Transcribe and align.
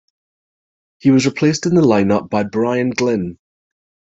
He 0.97 1.11
was 1.11 1.27
replaced 1.27 1.67
in 1.67 1.75
the 1.75 1.83
lineup 1.83 2.27
by 2.31 2.41
Brian 2.41 2.89
Glynn. 2.89 3.37